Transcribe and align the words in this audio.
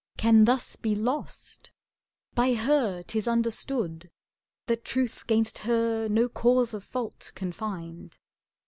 Can 0.17 0.45
thus 0.45 0.75
be 0.75 0.95
lost; 0.95 1.71
by 2.33 2.55
her 2.55 3.03
'tis 3.03 3.27
understood 3.27 4.09
That 4.65 4.83
truth 4.83 5.27
'gainst 5.27 5.59
her 5.59 6.07
no 6.07 6.27
cause 6.27 6.73
of 6.73 6.83
fault 6.83 7.31
can 7.35 7.51
find. 7.51 8.17